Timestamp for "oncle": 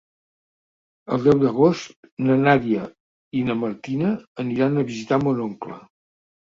5.51-5.81